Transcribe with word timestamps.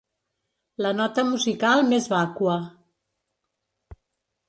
La 0.85 0.93
nota 1.01 1.27
musical 1.33 1.85
més 1.91 2.09
vàcua. 2.17 2.59